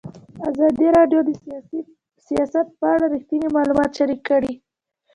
ازادي 0.49 0.87
راډیو 0.97 1.19
د 1.25 1.29
سیاست 2.27 2.67
په 2.79 2.85
اړه 2.93 3.05
رښتیني 3.13 3.47
معلومات 3.57 3.89
شریک 3.97 4.21
کړي. 4.29 4.53